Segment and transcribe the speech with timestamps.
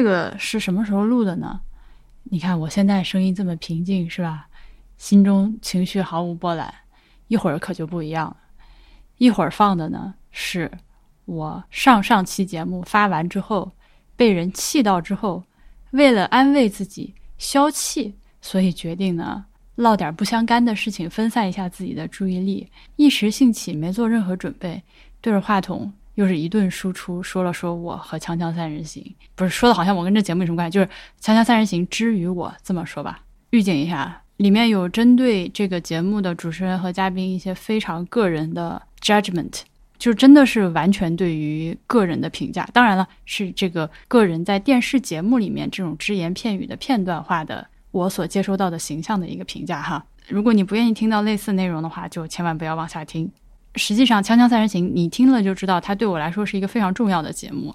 [0.00, 1.60] 这个是什么时候录的呢？
[2.22, 4.48] 你看我现在声音这么平静，是吧？
[4.96, 6.72] 心中情绪毫无波澜。
[7.28, 8.36] 一会儿可就不一样了，
[9.18, 10.70] 一会儿放的呢是
[11.26, 13.72] 我上上期节目发完之后
[14.16, 15.44] 被人气到之后，
[15.90, 22.66] 为了安慰自己消气，所以决定呢唠点不相干的事情，分散一下自己的注意力。
[22.96, 24.82] 一时兴起，没做任何准备，
[25.20, 29.02] 对着话筒又是一顿输出，说了说我和《锵锵三人行》，
[29.34, 30.86] 不是说的好像我跟这节目有什么关系，就是
[31.18, 33.20] 《锵锵三人行》之于我这么说吧，
[33.50, 34.20] 预警一下。
[34.36, 39.62] 里面有针对这个节目的主持人和嘉宾一些非常个人的 judgment，
[39.98, 42.68] 就真的是完全对于个人的评价。
[42.74, 50.04] 当然了，是这个个人在电视节目里面这种只言片语的片段化的我所接收到的形象的一个评价哈。
[50.28, 53.30] 如果你不愿意听到类似内容的话，就千万不要往下听。
[53.76, 57.74] 实际上，《锵锵三人行》你听了就知道，它对我来说是一个非常重要的节目。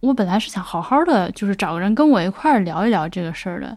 [0.00, 3.76] 我本来是想好好的，就是找个人跟我一块儿聊一聊这个事儿的。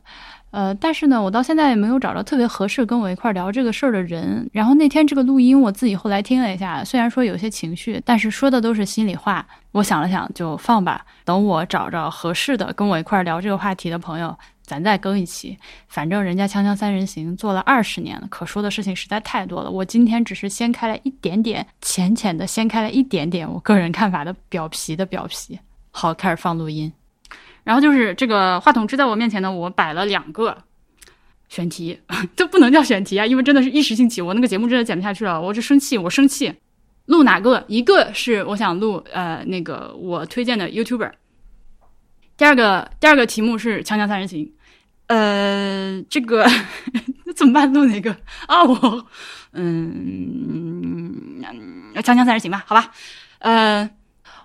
[0.51, 4.49] 呃，但是呢，我到现在也没有找着特别合适跟我一块儿聊这个事儿的人。
[4.53, 9.45] 然后那天这个录音，我自己后来听了一下，虽然说有些情绪，但是说的都是心里话。
[9.73, 11.05] 我想了想，就放吧。
[11.25, 14.35] 等我找着合适的跟我一块儿聊这个话题的朋友，
[14.67, 15.57] 咱再更一期。
[15.87, 19.71] 反正人家《锵锵三人行》做了二十年了，可说的事情实在太多了。
[19.71, 25.57] 我今天只是掀开了一点点，浅浅的掀开了一点点我个人看法的表皮的表皮。
[25.89, 26.91] 好，开始放录音。
[27.63, 30.57] 然后就是这个话筒支在我面前呢，我摆了两个
[31.49, 31.99] 选题，
[32.35, 36.53] 这不能叫选题啊，因为真的是一时兴起，我那个节目真的剪不下去了，我就生气，我生气，
[37.05, 37.65] 录哪个？
[37.67, 41.11] 一个是我想录呃那个我推荐的 YouTuber，
[42.37, 44.45] 第二个第二个题目是《锵锵三人行》，
[45.07, 46.45] 呃，这个
[47.25, 47.71] 那怎么办？
[47.73, 48.15] 录哪个
[48.47, 48.63] 啊？
[48.63, 49.07] 我
[49.53, 51.41] 嗯，
[52.01, 52.91] 《锵锵三人行》吧，好吧，
[53.39, 53.89] 呃。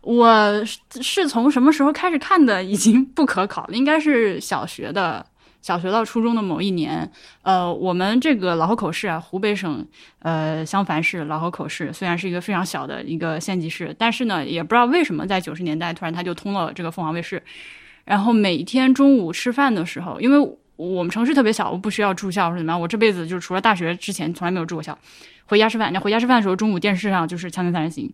[0.05, 0.65] 我
[1.01, 3.77] 是从什么时候开始看的，已经不可考了。
[3.77, 5.25] 应该是小学的，
[5.61, 7.09] 小学到初中的某一年。
[7.43, 9.87] 呃，我们这个老河口市啊，湖北省
[10.19, 17.41] 呃襄樊市老河口市，虽然是一个非常小的一个县级市，但是呢，也不知道为什么在九十年代突然它就通了这个凤凰卫视。
[18.05, 24.97] 然后每天中午吃饭的时候，因为我们城市特别小，我不需要住校或者怎么样，我这辈子就除了大学之前从来没有住过校。
[25.47, 28.09] 回家吃饭，那回家吃饭的时候，中午电视上就是《锵锵三人行》。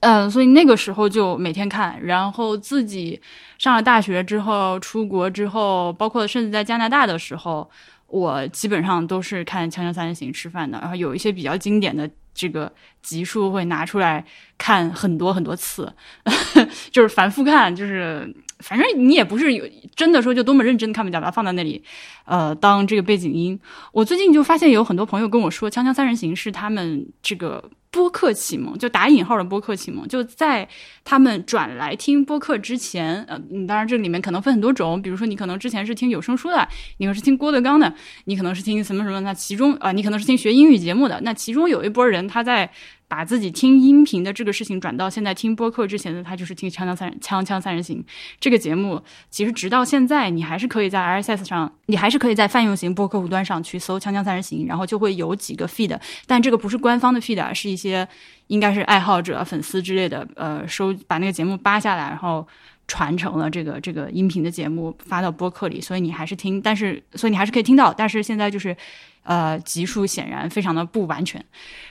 [0.00, 3.20] 嗯，所以那个时候就每天看，然后自己
[3.56, 7.70] 上了大学之后，出国之后，包括甚至在加拿大的时候，
[8.08, 10.78] 我基本上都是看《锵锵三人行》吃饭的。
[10.80, 12.70] 然后有一些比较经典的这个
[13.00, 14.24] 集数会拿出来
[14.58, 15.90] 看很多很多次，
[16.90, 18.28] 就是反复看，就是
[18.62, 21.82] 反正你也不是有真的说就多么认真的看不掉，把它放在那里，
[22.24, 23.58] 呃，当这个背景音。
[23.92, 27.70] 我最近就发现有很多朋友跟我说，《锵锵三人行》是他们这个。
[27.92, 30.66] 播客启蒙就打引号的播客启蒙，就在
[31.04, 37.92] 他们转来听播客之前，呃，当然这里面可能分很多种，比如说你可能之前是听有声书的，你可能是听郭德纲的，
[38.24, 42.70] 你可能是听什么什么，那其中啊，你可能是听学英语节目的，那其中有一波人他在。
[43.12, 47.98] 把自己听音频的这个事情转到现在听播客之前的，他就是听《锵锵三人锵锵三人行》
[48.40, 49.02] 这个节目。
[49.28, 55.94] 其实直到现在，你还是可以在 RSS 上，你还是可以在泛用型播客户端上去搜《锵锵三人行》，然后就会有几个 feed，
[56.26, 58.08] 但这个不是官方的 feed，是一些
[58.46, 62.48] 应该是爱好者、粉丝之类的，呃，收把那个节目扒下来，然后
[62.92, 68.76] 传承了这个这个音频的节目发到播客里，所以你还是听，但是所以你还是可以听到，但是现在就是。
[69.24, 71.40] 呃，集数显然非常的不完全。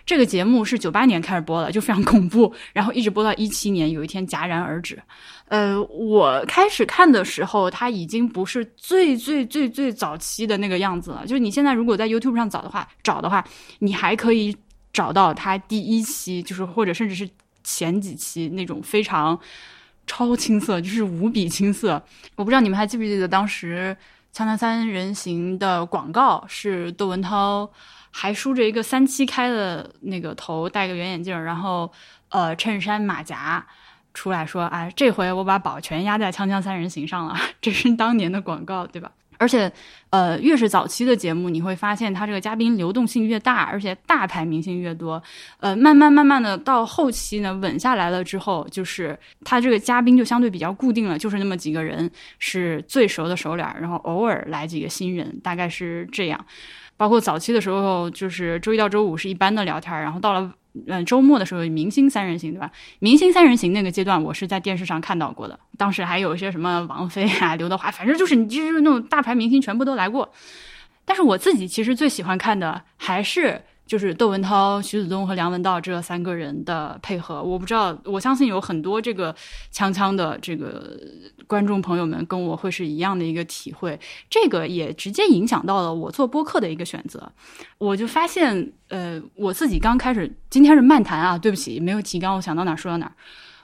[0.06, 5.02] 这个节目是九八年开始播的，就非常恐怖， 然后一直播到一七年，有一天戛然而止。
[5.48, 11.26] 呃，我开始看的时候，它已经不是最最最最早期的那个样子了。
[11.26, 13.42] 就是你现在如果在 YouTube 上找的话，找的话，
[13.80, 14.54] 你还可以
[14.92, 17.30] 找到它第一期，就是或者甚至是
[17.64, 19.40] 前几期那种非常
[20.06, 22.02] 超青涩，就是无比青涩。
[22.36, 23.96] 我不知道你们还记不记得当时。
[24.34, 27.70] 《锵锵三人行》的广告是窦文涛，
[28.12, 31.92] 还梳着一个三七开的那个头，戴个圆眼镜，然后
[32.30, 33.68] 呃衬衫马甲
[34.14, 39.12] 出来说：“哎，这回我把宝全压在《锵锵三人行》上了。”这是当年的广告，对吧？
[39.42, 39.72] 而且，
[40.12, 45.22] 呃，越是早期的节目，你会发现它这个嘉宾流动性越大，而且大牌明星越多。
[45.60, 52.08] 呃，慢慢慢慢的到后期呢，稳下来了之后，就是他这个嘉宾就相对比较固定了，就是那么几个人
[52.38, 56.46] 是最熟的熟脸，然后偶尔来几个新人，大概是这样。
[56.96, 60.54] 包括早期的时候，就是周一到周五是一般的聊天，然后到了。
[60.88, 62.72] 嗯，周末的时候明星三人行，对吧？
[63.00, 65.60] 明星三人行那个阶段，我是在电视上看到过的。
[65.78, 70.32] 当时还有一些什么王菲啊、 刘德华，反正就是你就是那种大牌明星全部都来过。
[71.04, 79.36] 但是我自己其实最喜欢看的还是就是窦文涛、徐子东和梁文道这三个人的配合，我不知道，我相信有很多这个
[79.74, 80.98] 锵锵的这个
[81.46, 84.00] 观众朋友们跟我会是一样的一个体会。
[84.30, 87.30] 这个也直接影响到了我做播客的一个选择。
[87.80, 93.12] 我就发现，呃，我自己刚开始，今天是漫谈啊，对不起，没有提纲，我想到哪说到哪。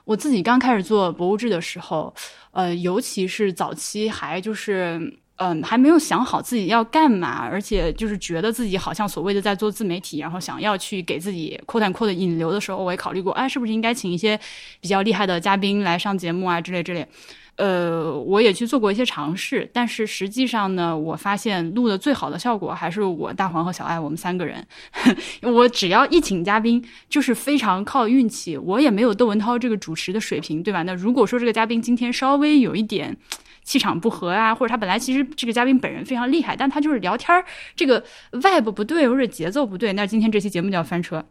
[0.03, 2.13] 我自己刚开始做博物志的时候，
[2.51, 5.19] 呃，尤其是早期还就是。
[5.37, 14.39] 嗯，还没有想好自己要干嘛，而且就是觉得自己好像所谓的在做自媒体，然后想要去给自己扩展扩的引流的时候，我也考虑过，哎，是不是应该请一些
[14.81, 17.07] 比较厉害的嘉宾来上节目啊之类之类。
[17.57, 24.65] 呃，我也去做过一些尝试，但是实际上呢，我发现录的最好的效果还是我大黄和小爱我们三个人。
[25.43, 28.55] 我只要一请嘉宾，就是非常靠运气。
[28.57, 30.83] 我也没有窦文涛这个主持的水平，对吧？
[30.83, 33.17] 那如果说这个嘉宾今天稍微有一点。
[33.63, 37.43] 气场不合啊，或者他本来其实这个嘉宾本人非常厉害，但他就是聊天
[37.75, 38.01] 这个
[38.31, 41.25] vibe 不对，或者节奏不对，那今天这期节目就要翻车。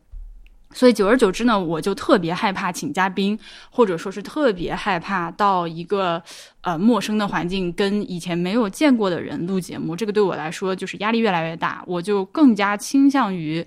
[0.77, 3.39] 所以久而久之呢，我就特别害怕请嘉宾，
[3.71, 6.23] 或者说是特别害怕到一个
[6.61, 13.67] 呃陌生的环境跟以前没有见过的人录节目，这个对我来说就是压力越来越大，我就更加倾向于。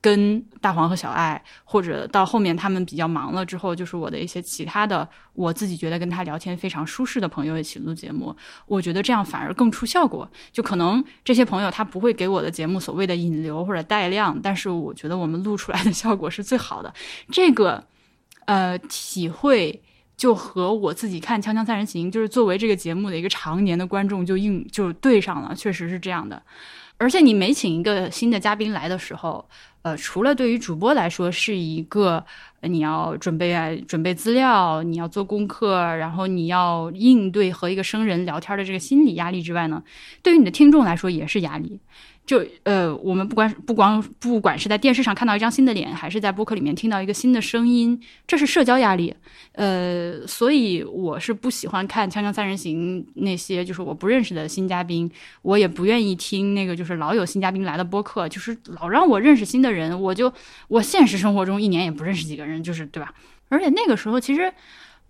[0.00, 8.34] 跟大黄和小爱，或者到后面他们比较忙了之后，就是我的一些其他的，我自己觉得跟他聊天非常舒适的朋友一起录节目，
[8.66, 10.26] 我觉得这样反而更出效果。
[10.50, 16.92] 就可能这些朋友他不会给我的节目所谓的引流或者带量，但是我觉得我们录出来的效果是最好的。
[17.30, 17.84] 这个
[18.46, 19.82] 呃体会
[20.16, 26.42] 就和我自己看《锵锵三人行》，就是作为这个节目的一个常年的观众就应就对上了，确实是这样的。
[26.98, 29.48] 而且你每请一个新的嘉宾来的时候，
[29.82, 32.24] 呃，除了对于主播来说是一个
[32.62, 39.82] 你要准备准备资料，你要做功课，然后你要应对和一个生人聊天的这个心理压力之外呢，
[40.22, 41.80] 对于你的听众来说也是压力。
[42.30, 49.12] 就呃，我们不管不光不管是在电视上看到一张新的脸，还是在播客里面听到一个新的声音，这是社交压力。
[49.54, 55.10] 呃，所以我是不喜欢看《锵锵三人行》那些就是我不认识的新嘉宾，
[55.42, 60.32] 我也不愿意听那个就是老有新嘉宾来的播客，就是老让我认识新的人，我就
[60.68, 63.12] 我现实生活中一年也不认识几个人，就是对吧？
[63.48, 64.52] 而且那个时候其实。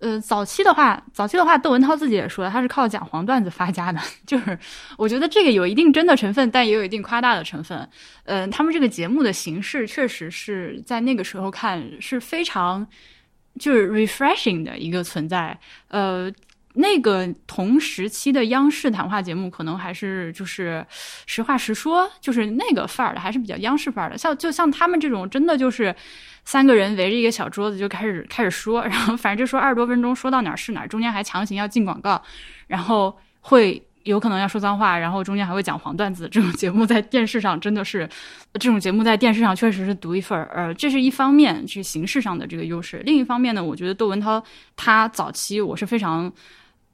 [0.00, 4.00] 呃，早期的话，早期的话，窦文涛自己也说，他是靠讲黄段子发家的。
[4.26, 4.58] 就是
[4.96, 7.88] 我觉得这个有一定真的成分，但也有一定夸大的成分。
[8.24, 12.86] 呃，他们这个节目的形式确实是在那个时候看是非常
[13.58, 15.58] 就是 refreshing 的一个存在。
[15.88, 16.32] 呃，
[16.74, 20.86] 那个同时期的央视谈话节目，可能还是就是
[21.26, 24.16] 实话实说，就是那个范儿的，还是比较央视范儿的。
[24.16, 25.94] 像就像他们这种，真的就是。
[26.42, 32.20] 三个人围着一个小桌子就开始开始说，然后反正就说二十多分钟，说到哪儿是哪儿，中间还强行要进广告，
[32.66, 36.28] 然后会有可能要说脏话，然后中间还会讲黄段子。
[36.30, 38.08] 这种节目在电视上真的是，
[38.54, 40.50] 这种节目在电视上确实是独一份儿。
[40.54, 43.02] 呃，这是一方面，是形式上的这个优势。
[43.04, 44.42] 另一方面呢，我觉得窦文涛
[44.74, 46.32] 他早期我是非常，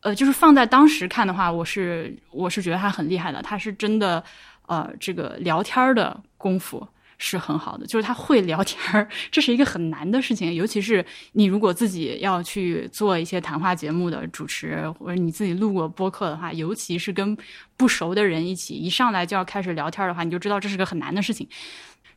[0.01, 4.23] 呃，就是放在当时看的话，我是我是觉得他很厉害的，他是真的，
[4.67, 6.87] 呃，这个聊天的功夫。
[7.19, 17.37] 是很好的，就是他会聊天儿，这是一个很难的事情，尤其是你如果自己要去做一些谈话节目的主持，或者你自己录过播客的话，尤其是跟
[17.77, 21.49] 不熟的人一起，一上来就要开始聊天的话，你就知道这是个很难的事情。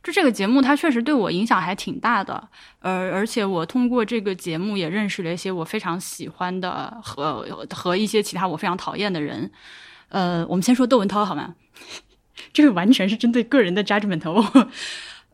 [0.02, 2.48] 就这个节目，它确实对我影响还挺大的，
[2.78, 9.50] 呃，而且我通过这个节目也认识了一些我非常喜欢的和和一些其他我非常讨厌的人。
[10.08, 11.54] 呃，我们先说窦文涛好吗？
[12.52, 14.20] 这个完全是针对个人的 judgment。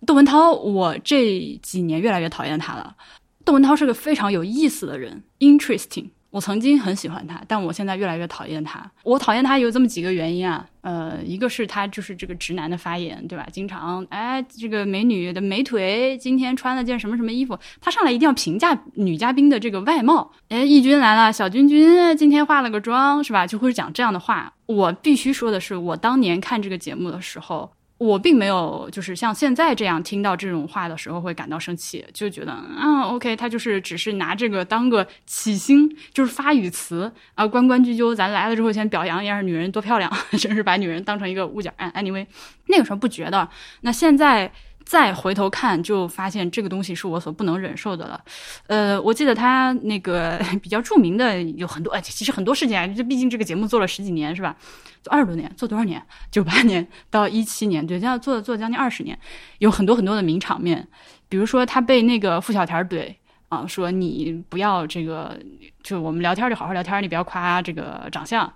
[0.04, 2.96] 窦文涛，我这几年越来越讨厌他了。
[3.44, 6.10] 窦文涛是个非常有意思的人，interesting。
[6.36, 8.84] 我曾经很喜欢他，但我现在越来越讨厌他。
[9.04, 13.48] 我讨厌他有这么几个原因啊，呃，一个是他就是这个直男的发言，对吧？
[13.50, 20.30] 经常哎，这个美女的美腿，今天穿了件什么什么衣服，他上来一定要评价女嘉宾的这个外貌。
[20.50, 23.46] 哎，义军来了，小君君今天化了个妆，是吧？
[23.46, 24.52] 就会讲这样的话。
[24.66, 27.70] 我必须说的是，我当年看这个节目的时候。
[27.98, 41.72] 我并没有，就是像现在这样听到这种话的时候会感到生气，就觉得啊，OK，他就是只是拿这个当个起兴，就是发语词啊，关关雎鸠，咱来了之后先表扬一下女人多漂亮， 真是把女人当成一个物件。
[41.94, 42.26] Anyway，
[42.66, 43.48] 那个时候不觉得，
[43.80, 44.52] 那现在。
[44.86, 48.24] 再回头看，就发现这个东西是我所不能忍受的了。
[48.68, 54.56] 呃，我记得他那个 比较著名的有很多，哎，其实很多事情啊，这毕竟这个节目做了十几年，是吧？
[55.02, 56.00] 做二十多年，做多少年？
[56.30, 59.18] 九八年到一七年，对，这样做做将近二十年，
[59.58, 60.86] 有很多很多的名场面。
[61.28, 63.12] 比如说他被那个付小田怼
[63.48, 65.36] 啊，说你不要这个，
[65.82, 68.52] 就我们聊天就好好聊天，你不要夸这个长相。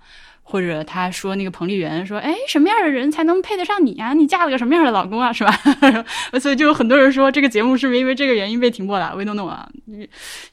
[0.51, 4.13] 或者他说那个彭丽媛说，哎，什么样的人才能配得上你啊？
[4.13, 5.31] 你嫁了个什么样的老公啊？
[5.31, 5.57] 是吧？
[6.41, 9.69] 所以就有很多人说这个节目是不是因为这个原因被停播了？We don't know 啊，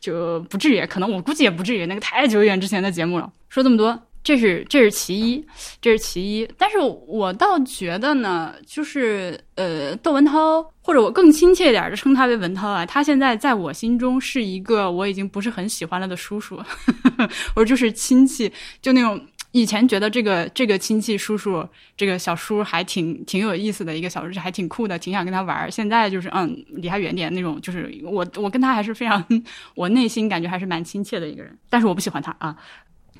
[0.00, 3.28] 就不至于，可能我估计也不至于，那个太久远之前的节目了。
[3.48, 4.00] 说这么多。
[4.24, 5.42] 这是这是其一，
[5.80, 6.46] 这是其一。
[6.58, 16.60] 但是我倒觉得呢，就是呃，窦文涛，或者我更亲切一点的称他为文涛啊，他现在在我心中是一个我已经不是很喜欢了的叔叔，
[17.54, 18.52] 或者就是亲戚，
[18.82, 19.18] 就那种
[19.60, 25.70] 以前觉得这个这个亲戚叔叔这个小叔还挺挺有意思的一个小叔，还挺酷的，挺想跟他玩。
[25.70, 29.24] 现在就是嗯，离他远点那种，就是我我跟他还是非常，
[29.74, 32.56] 我内心感觉还是蛮亲切的一个人，但是我不喜欢他啊。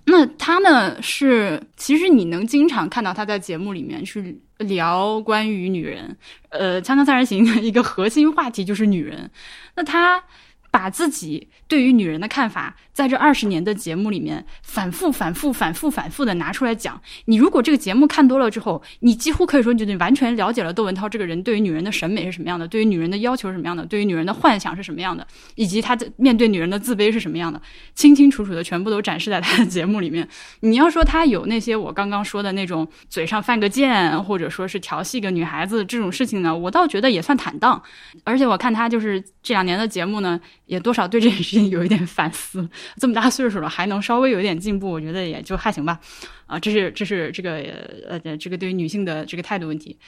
[0.04, 1.02] 那他呢？
[1.02, 6.16] 是其实你能经常看到他在节目里面去聊关于女人，
[6.50, 9.30] 呃，《锵锵三人行》的一个核心话题就是女人。
[9.75, 10.23] 那他。
[10.71, 17.00] 把自己对于女人的看法，在这二十年的节目里面反复、反复、反复、反复的拿出来讲。
[17.26, 25.25] 你如果这个节目看多了之后，你几乎可以说，你完全了解了窦文涛这个人对于女人的审美是什么样的，对于女人的要求是什么样的，对于女人的幻想是什么样的，
[25.55, 27.62] 以及他的面对女人的自卑是什么样的，
[27.95, 30.28] 清清楚楚的全部都展示在他的节目里面。
[30.62, 37.81] 你要说他有那些我刚刚说的那种嘴上犯个贱，或者说是调戏个女孩子这种事情呢，我倒觉得也算坦荡。
[38.25, 40.40] 而且我看他就是这两年的节目呢。
[40.69, 45.99] 也多少对这件事情有一点反思，这么大岁数了还能稍微有一点进步，我觉得也就还行吧。
[46.47, 47.62] 啊，这是这是这个
[48.09, 49.99] 呃这个对于女性的这个态度问题。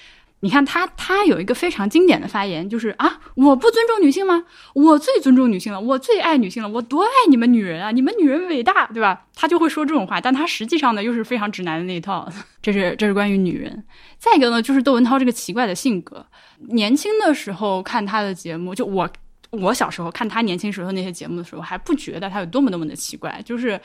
[0.42, 4.44] 你看他他有一个非常经典的发言，就是啊，我不尊重女性吗？
[4.72, 7.90] 我最尊重女性了，我最爱女性了，我多爱你们女人啊！
[7.90, 9.26] 你们女人伟大，对吧？
[9.34, 12.26] 他就会说这种话，但他实际上呢又是非常直男的那一套。
[12.62, 13.84] 这是这是关于女人。
[14.16, 16.24] 再一个呢，就是窦文涛这个奇怪的性格。
[16.70, 19.10] 年轻的时候看他的节目，就我。
[19.50, 23.42] 我小时候看他年轻时候那些节目的时候，还不觉得他有多么多么的奇怪。
[23.44, 23.80] 就是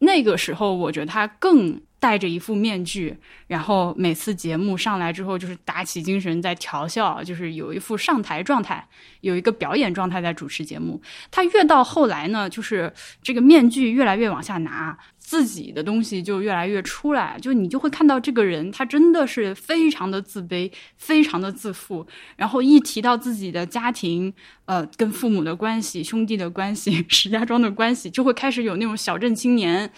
[0.00, 3.16] 那个时候，我觉得他更戴着一副面具，
[3.46, 8.86] 然后每次节目上来之后，就是打起精神在调笑，就是有一副上台状态，
[9.20, 11.00] 有一个表演状态在主持节目。
[11.30, 12.92] 他越到后来呢，就是
[13.22, 14.98] 这个面具越来越往下拿。
[15.26, 22.06] 自己的东西就越来越出来，就你就会看到这个人，他真的是非常的自卑，非常的自负。
[22.36, 24.30] 然后一提到自己的家庭，
[24.66, 29.90] 呃，跟父母的关系、兄弟的关系、 石家庄的关系，就会开始有那种小镇青年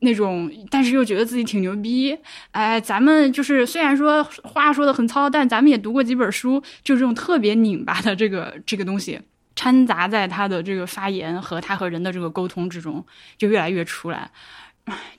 [0.00, 2.14] 那种，但是又觉得自己挺牛逼。
[2.50, 9.18] 哎，咱们就是虽然说话说的很糙，但咱们也读过几本书，就是这种特别拧巴的这个这个东西，
[9.58, 13.04] 掺杂在他的这个发言和他和人的这个沟通之中，
[13.36, 14.30] 就越来越出来。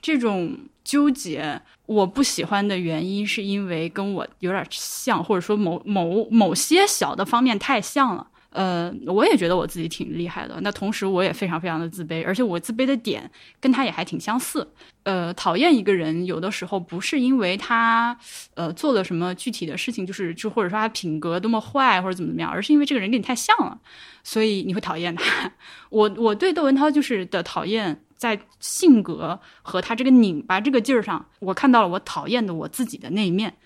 [0.00, 8.28] 这种纠结，我不喜欢的原因是因为跟我有点像，或者说某某某些小的方面太像了。
[8.50, 13.30] 呃，我也觉得我自己挺厉害的，那同时我也非常非常的自卑，而且我自卑的点
[13.60, 14.66] 跟他也还挺相似。
[15.04, 18.16] 呃，讨厌一个人，有的时候不是因为他
[18.54, 23.78] 呃做了什么具体的事情，就是就或者说他品格多么坏或者怎么怎么样，而是因为这个人跟你太像了，
[24.22, 25.52] 所以你会讨厌他。
[25.90, 28.02] 我我对窦文涛就是的讨厌。
[28.20, 33.56] 在性格和他这个拧巴这个劲儿上，我看到了我讨厌的我自己的那一面。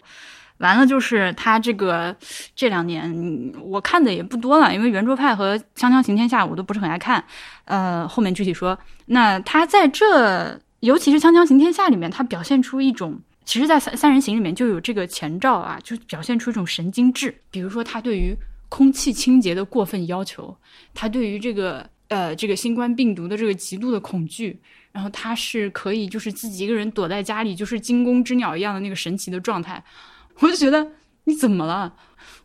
[0.58, 2.14] 完了，就是他这个
[2.54, 7.24] 这两年我看的也不多了，因为圆桌派和锵锵行天下我都不是很爱看。
[7.64, 8.78] 呃，后面具体说。
[9.06, 17.34] 那他在这，尤其是锵锵行天下里面，他表现出一种，其实，在三三人行里面就有这个前兆啊，就表现出一种神经质。
[17.50, 18.34] 比如说，他对于
[18.68, 20.56] 空气清洁的过分要求，
[20.94, 21.88] 他对于这个。
[22.08, 24.56] 呃，这个新冠病毒的这个极度的恐惧，
[24.92, 29.82] 然后他是可以就是自己一个人躲在家里，就是惊弓之鸟一样的那个神奇的状态，
[30.40, 30.86] 我就觉得
[31.24, 31.92] 你怎么了？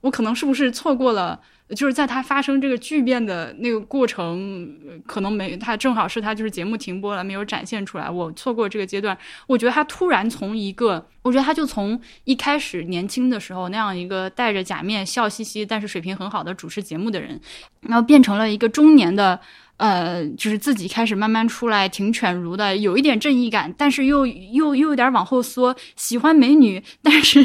[0.02, 1.40] 我可能是不是错过了？
[1.76, 4.68] 就是在他发生这个巨变的那个过程，
[5.06, 9.16] 可能没他正好是他就是节目停播了，没有展现出来，我错过这个阶段。
[9.46, 17.40] 我觉得他突然从一个，我觉得他就从一开始年轻的时候那样一个戴着假面笑嘻嘻，但是水平很好的主持节目的人，
[17.82, 19.40] 然后变成了一个中年的。
[19.78, 27.42] 呃，就是自己开始慢慢出来，挺犬儒的，有一点正义感，但是又又又有点往后缩，喜欢美女，但是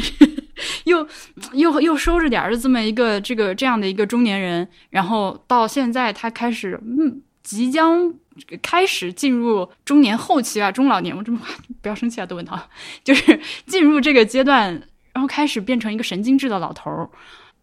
[0.85, 1.07] 又
[1.53, 8.13] 又又收着点儿的这么一个这个这样的一个中年人，然后到现在他开始嗯，即将
[8.61, 11.39] 开始进入中年后期啊，中老年，我这么
[11.81, 12.59] 不要生气啊，窦文涛，
[13.03, 14.73] 就是进入这个阶段，
[15.13, 17.09] 然后开始变成一个神经质的老头儿。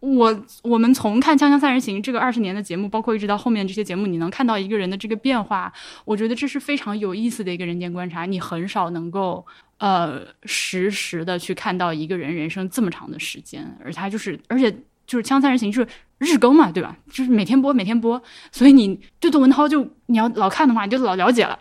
[0.00, 5.72] 我我们从看《锵锵三人行》这个二十年的节目，包括一直到后面这些节目，你能看到一个人的这个变化，
[6.04, 8.26] 我觉得这是非常有意思的一个人间观察。
[8.26, 9.46] 你很少能够
[9.82, 14.70] 呃实时的去看到一个人人生这么长的时间，而他就是，而且
[15.08, 16.96] 就是《锵锵三人行》就是日更嘛，对吧？
[17.10, 18.22] 就是每天播，每天播，
[18.52, 21.58] 所以你对窦文涛就你要老看的话，你就老了解了。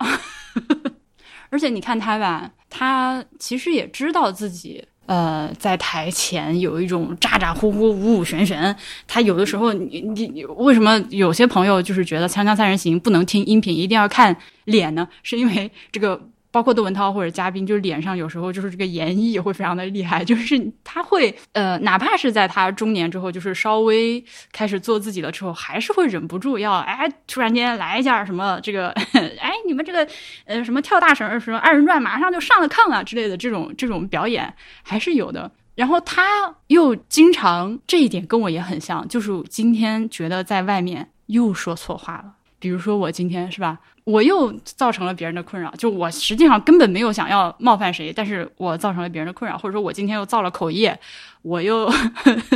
[1.49, 4.85] 而且你看他吧，他其实也知道自己。
[5.07, 8.73] 呃，在台前有一种咋咋呼呼、五五玄玄。
[9.07, 15.07] 他有的时候，你你为什么有些朋友就是觉得《锵锵三人行》不能听音频，一定要看脸呢？
[15.23, 16.29] 是因为这个。
[16.51, 28.89] 包括窦文涛或者嘉宾，就是脸上有时候就是这个演绎会非常的厉害，就是他会呃，哪怕是在他中年之后，就是稍微开始做自己的之后，还是会忍不住要哎，突然间来一下什么这个
[29.39, 30.07] 哎，你们这个
[30.45, 34.53] 呃什么跳大绳什么二人转，马上就上了炕啊之类的这种这种表演
[34.83, 35.49] 还是有的。
[35.73, 43.77] 然后他又经常这一点跟我也很像，就是今天觉得在外面又说错话了，比如说我今天是吧？
[44.03, 50.97] 我又造成了别人的困扰，就我实际上根本没有想要冒犯谁，但是我造成了别人的困扰，或者说我今天又造了口业，
[51.41, 51.91] 我又，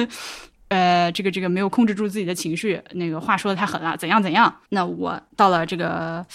[0.69, 4.53] 呃，这个这个没有控制住自己的情绪，那个话说的太狠了，怎样怎样？
[4.69, 6.25] 那我到了这个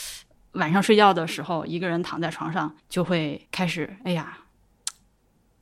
[0.52, 4.38] 晚上睡觉的时候，一个人躺在床上，就会开始，哎呀，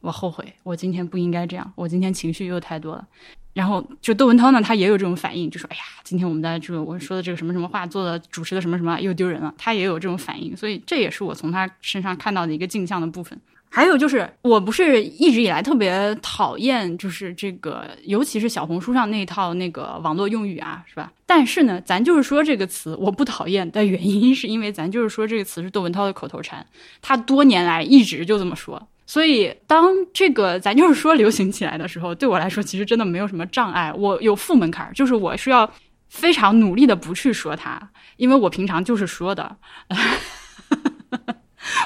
[0.00, 3.06] 我后悔，我今天不应该这样，我今天情绪又太多了。
[3.54, 13.38] 然后就窦文涛呢，他也有这种反应，就说：“哎呀，今天我们的这个我说的这个什么什么话，做的主持的什么什么又丢人了。”他也有这种反应，所以这也是我从他身上看到的一个镜像的部分。
[13.70, 21.12] 还有就是，我不是一直以来特别讨厌，就是这个，尤其是小红书上那套那个网络用语啊，是吧？
[21.26, 26.64] 但是呢，咱就是说这个词，我不讨厌的原因，是因为咱就是说这个词是窦文涛的口头禅，
[27.02, 28.88] 他多年来一直就这么说。
[29.08, 33.90] 所以，当这个咱就是说流行起来的时候，对我来说其实真的没有什么障碍。
[33.96, 35.68] 我有负门槛，就是我需要
[36.10, 37.80] 非常努力的不去说它，
[38.18, 39.56] 因为我平常就是说的。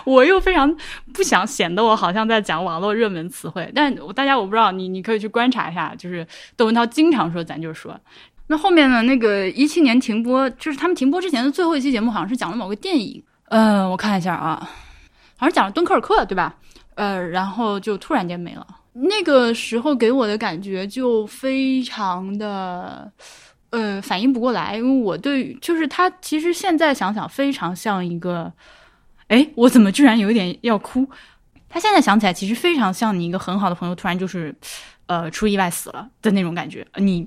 [0.04, 0.76] 我又非常
[1.14, 6.26] 不想显得我好像在讲网络热门词汇，但大家我不知道，你你可以去观察一下，就是
[6.56, 7.96] 窦文涛经常说，咱就说。
[8.48, 9.00] 那后面呢？
[9.02, 13.22] 那个一七年停播，就是他们停播之前的最后一期节目，好像是讲了某个电影。
[13.44, 14.68] 嗯，我看一下啊，
[15.36, 16.56] 好像讲了敦刻尔克，对吧？
[16.94, 18.66] 呃，然后就突然间没了。
[18.92, 23.10] 那个时候给我的感觉就非常的，
[23.70, 28.52] 呃，反应不过来，因为我对就是他其实现在想想非常像一个，
[29.28, 31.08] 哎，我怎么居然有一点要哭？
[31.70, 34.54] 他现在想起来其实非常像你一个很好的朋友突然就是，
[35.06, 36.86] 呃，出意外死了的那种感觉。
[36.96, 37.26] 你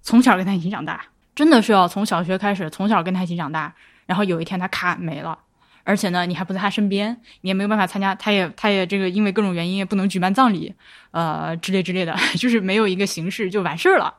[0.00, 3.74] 从小跟他一起长大，真的是要从小学开始从小跟他一起长大，
[4.06, 5.38] 然后有一天他咔没了。
[5.84, 10.72] 而且呢，你还不在他身边，你也没有办法参加，他也他也这个因为各种原因也不能举办葬礼，
[11.10, 14.14] 呃之类之类的， 就是没有一个形式就完事了，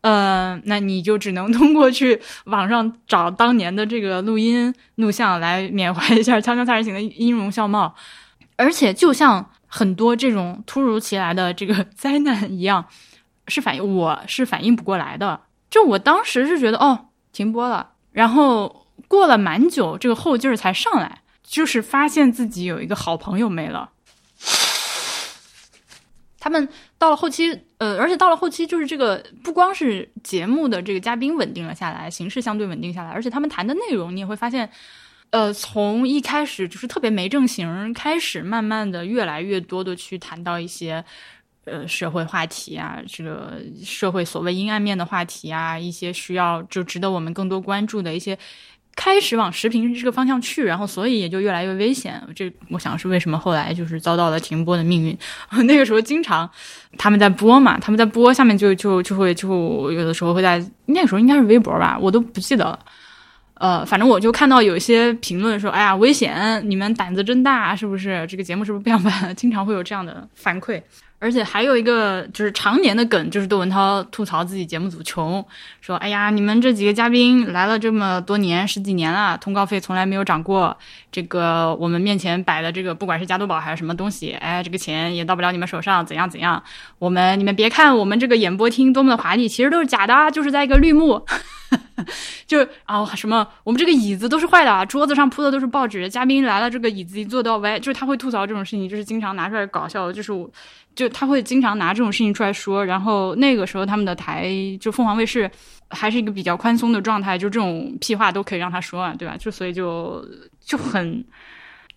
[0.00, 7.94] 呃，那你就只能 通过去网上找当年的这个录音录像来缅怀一下《锵锵三人行》的音容笑貌，
[8.56, 12.84] 而且就像很多这种突如其来的这个 灾难一样，
[13.48, 18.83] 是反应我是反应不过来的，就我当时是觉得哦停播了，然后。
[19.14, 23.90] 过了蛮久，这个后劲儿才上来，就是发现自己有一个好朋友没了。
[26.38, 34.68] 他们到了后期，呃，而且到了后期，就是这个不光是节目的这个嘉宾稳定了下来，形式相对稳定下来，而且他们谈的内容，你也会发现，
[35.30, 41.02] 呃，从一开始就是特别没正形，开始慢慢的越来越多的去谈到一些，
[41.64, 48.38] 呃，社会话题啊，这个社会所谓阴暗面的话题啊，一些需要就值得我们更多关注的一些。
[48.96, 52.22] 开始往视频这个方向去，然后所以也就越来越危险。
[52.34, 55.16] 这我想是为什么后来就是遭到了停播的命运。
[55.64, 56.48] 那个时候经常
[56.96, 62.78] 他们在播嘛，他们在播，下面就就就会就有的时候会在那个时候应该是微博吧，我都不记得了。
[63.54, 66.60] 呃，反正我就看到有一些评论说：“哎呀，危险！
[66.68, 68.26] 你们胆子真大，是不是？
[68.28, 70.82] 这个节目是不是不想办？”经常会有这样的反馈。
[71.24, 75.42] 而且还有一个就是常年的梗，就是窦文涛吐槽自己节目组穷，
[75.80, 80.76] 说：“哎呀，你们这几个嘉宾来了这么多年，十几年了，通告费从来没有涨过。
[81.10, 86.62] 这个我们面前摆的这个，不管是加多宝还是什么东西，哎，这个钱也到不了你们手上，怎样怎样？
[86.98, 91.24] 我们你们别看我们这个演播厅多么的华丽，其实都是假的，就是在一个绿幕。”
[92.46, 97.78] 就啊什么，我们这个椅子都是坏的啊，桌子上铺的都是报纸，嘉宾来了，这个椅子一坐都要歪。
[97.78, 100.12] 就是他会吐槽这种事情，就是经常拿出来搞笑。
[100.12, 100.50] 就是我，
[100.94, 102.84] 就他会经常拿这种事情出来说。
[102.84, 105.50] 然后那个时候他们的台就凤凰卫视
[105.90, 109.36] 还是一个比较宽松的状态，就这种屁话都可以让他说啊，对吧？
[109.38, 110.26] 就所以就
[110.60, 111.24] 就很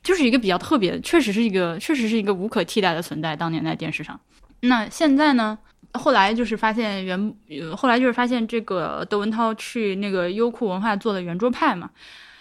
[0.04, 3.36] 就是一个比较特别，确实是一个确实是一个无可替代的存在。
[3.36, 4.20] 当年在电视上，
[4.62, 5.58] 那现在呢？
[5.98, 7.36] 后来就是发现原，
[7.76, 11.90] 后来就是发现这个窦文涛去那个优酷文化做的圆桌派嘛。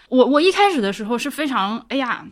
[0.09, 2.25] 我我一开始的时候是非常哎呀，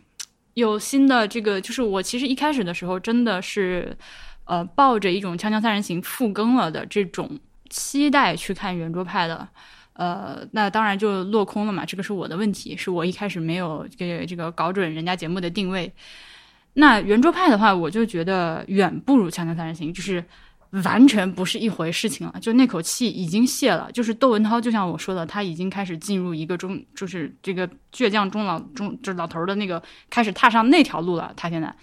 [0.53, 3.97] 有新的这个，就是我其实一开始的时候真的是，
[4.45, 7.37] 呃，抱着一种《锵锵三人行》复更了的这种
[7.69, 9.47] 期待去看圆桌派的。
[9.93, 11.85] 呃，那当然就落空了嘛。
[11.85, 15.91] 这个是我的问题，是我一开始没有给这个搞准人家节目的定位。
[16.73, 20.21] 那圆桌派的话，我就觉得远不如《锵锵三人行》，就是
[20.83, 22.33] 完全不是一回事情了。
[22.41, 23.91] 就那口气已经泄了。
[23.91, 31.33] 就是窦文涛，就像我说的，他已经开始进入一个中，就是这个倔强中老中，这老头的那个开始踏上那条路了。
[31.35, 31.73] 他现在。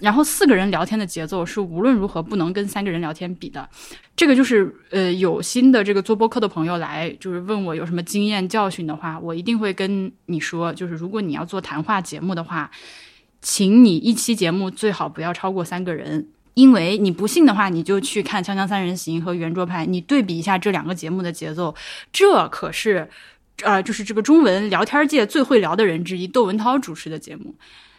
[0.00, 3.68] 然后四个人聊天的节奏是无论如何不能跟三个人聊天比的，
[4.16, 12.70] 这个就是呃有新的这个做播客的朋友来就是问我有什么经验教训的话，我一定会跟你说，就是如果你要做谈话节目的话，
[13.42, 21.74] 请你一期节目最好不要超过三个人，因为你不信的话，你就去看《锵锵三人行》和《圆桌派》，你对比一下这两个节目的节奏，
[22.12, 23.08] 这可是
[23.62, 27.54] 呃就是这个中文聊天界最会聊的人之一窦文涛主持的节目。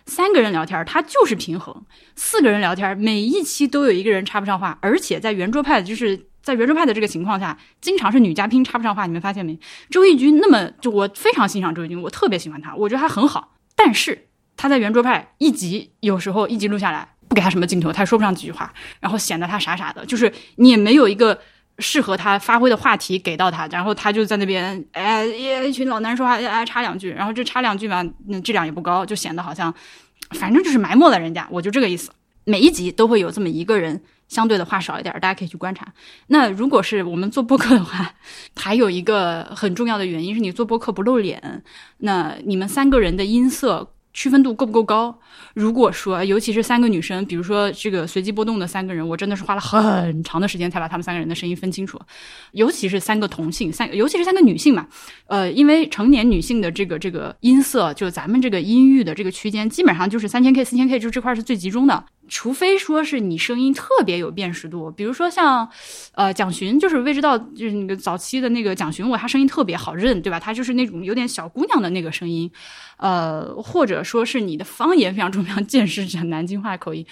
[0.06, 1.74] 三个人聊天，他就是平衡；
[2.16, 9.08] 四个人聊天，每一期都有一个人插不上话，而且在圆桌派，就是在圆桌派的这个情况下，经常是女嘉宾插不上话。
[9.08, 9.60] 你们发现没？
[9.90, 13.56] 周轶君那么就我非常欣赏周轶君，我特别喜欢他，我觉得他很好。
[13.76, 21.38] 但是他在圆桌派一集，有时候一集录下来给他什么镜头，他说不上几句话，然后显得他傻傻的，就是你也没有一个
[21.78, 29.72] 适合他发挥的话题给到他，然后他就在那边哎一群老男人说话哎插两句，然后这插两句嘛，那质量也不高，就显得好像。
[30.32, 32.10] 反正就是埋没了人家，我就这个意思。
[32.46, 35.86] 每一集都会有这么一个人，相对的话少一点，大家可以去观察。
[36.28, 38.12] 那如果是我们做播客的话，
[38.56, 41.64] 还有一个很重要的原因是你做播客不露脸，
[42.00, 43.92] 那你们三个人的音色。
[44.16, 45.14] 区分度够不够高？
[45.54, 52.00] 如果说，尤其是三个女生，比如说这个随机波动的三个人，我真的是花了很长的时间才把他们三个人的声音分清楚。
[52.54, 54.88] 尤其是三个同性，三尤其是三个女性嘛，
[55.28, 62.06] 呃，因为成年女性的这个这个音色，就咱们这个音域的这个区间，基本上就是三千 K、四千 K，就这块是最集中的。
[62.28, 65.70] 除非说是你声音特别有辨识度，比如说像，
[66.14, 70.40] 呃，蒋寻，就是未知道，就是那个早期的那个蒋寻，我他声音特别好认，对吧？
[70.40, 72.52] 他就是那种有点小姑娘的那个声音，
[72.98, 77.06] 呃，或者说是你的方言非常重要，见识者南京话口音。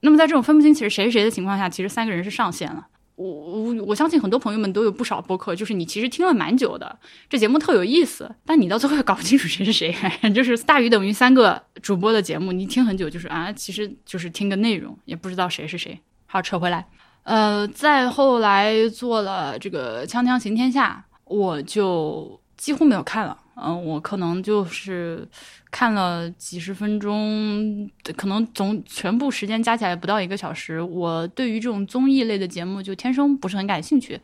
[0.00, 2.86] 那么在这种分不清其实谁谁的情况下，其实三个人是上限了。
[3.16, 6.98] 我我我相信很多朋友们都有不少播客，就是你其实听了蛮久的，
[7.28, 9.94] 这节目特有意思，但你到最后搞不清楚谁是谁，
[10.34, 15.98] 就是大于等于三个主播的节目，你听很久就是啊，其实就是听个内容，也不知道谁是谁。
[16.26, 16.86] 好，扯回来，
[17.22, 23.38] 呃，再后来做了这个《锵锵行天下》，我就几乎没有看了。
[23.58, 25.26] 嗯，我可能就是
[25.70, 30.80] 看了几十分钟，可能总全部时间加起来不到一个小时。
[30.82, 34.20] 我对于这种综艺类的节目就天生不是很感兴趣，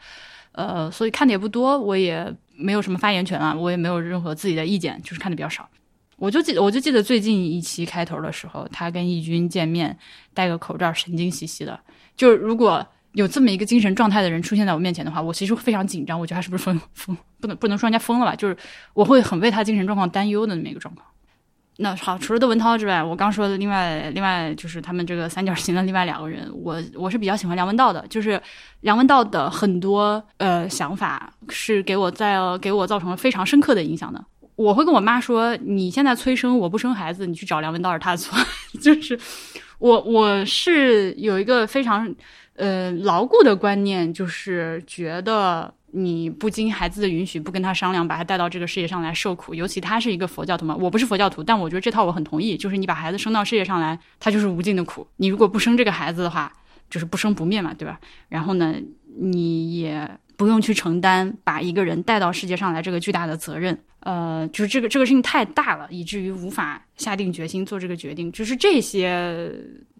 [0.52, 5.66] 呃，所以看的也不多，我也没有什么发言权啊，我也没有任何自己的意见，就是看的比较少。
[6.18, 9.96] 我就记，我就记得最近一期开头的时候，他跟易军见面，
[10.34, 11.80] 戴个口罩，神经兮兮的，
[12.16, 12.86] 就是如果。
[13.12, 16.18] 有这么一个精神状态的人出现在我面前的话，我其实非常紧张。
[16.18, 17.16] 我觉得他是不是疯疯？
[17.40, 18.34] 不能不能说人家疯了吧？
[18.34, 18.56] 就是
[18.94, 21.06] 我会很为他精神状况担忧的那么一个状况。
[21.78, 28.06] 那好，除了窦文涛之外，我刚说的另外另外就是他们这个三角形的另外两个人，我我是比较喜欢梁文道的。
[28.08, 28.40] 就是
[28.80, 34.22] 梁文道的很多呃想法是给我在给我造成了非常深刻的影响的。
[34.54, 38.38] 我会跟我妈说：“你现在催生，我不生孩子，你去找梁文道是他的错。
[38.78, 39.18] ”就是
[39.82, 42.14] 我我是有一个非常。
[42.54, 49.54] 呃，牢固的观念就是觉得你不经孩子的允许，不跟他商量，把他带到这个世界上来受苦。
[49.54, 52.54] 尤其他是一个佛教徒嘛，我不是佛教徒，但我觉得这套我很同意。
[52.54, 55.04] 就是你把孩子生到世界上来，他就是无尽的苦。
[55.16, 56.52] 你如果不生这个孩子的话，
[56.90, 57.98] 就是不生不灭嘛，对吧？
[58.28, 58.74] 然后呢，
[59.18, 63.78] 你也不用去承担把一个人带到世界上来这个巨大的责任。
[64.00, 68.32] 呃，就是这个这个事情太大了，以至于无法下定决心做这个决定。
[68.32, 69.48] 就是这些，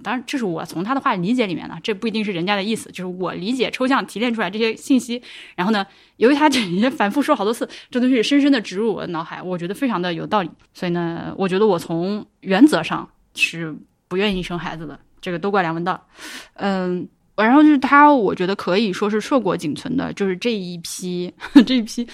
[0.03, 5.23] 当然这是我从他的话理解里面的，这不一定是人家的意思，就是我理解抽象提炼出来这些信息。
[5.55, 10.51] 然后呢，由于他这些反复说好多次，这东西深深的植入我的脑海，我觉得非常的有道理。
[10.75, 13.73] 所以呢，我觉得我从原则上是
[14.09, 14.99] 不愿意生孩子的。
[15.21, 16.09] 这个都怪梁文道。
[16.55, 21.33] 嗯，然后就是他，我觉得可以说是硕果仅存的，就是这一批
[21.67, 22.07] 这一批。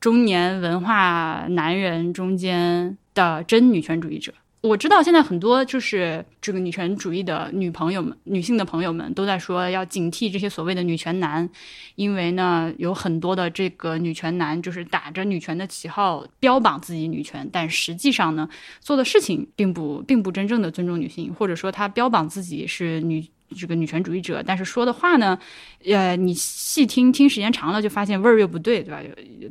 [0.00, 11.50] 中年文化男人中间的真女权主义者，我知道现在很多就是这个女权主义的女朋友们、女性的朋友们都在说要警惕这些所谓的女权男，
[11.96, 23.24] 因为呢有很多的这个女权男就是打着女权的旗号标榜自己女权，但实际上呢做的事情并不并不真正的尊重女性，或者说他标榜自己是女。
[23.56, 25.38] 这个女权主义者，但是说的话呢，
[25.84, 29.00] 呃，你细听听时间长了，就发现味儿又不对，对吧？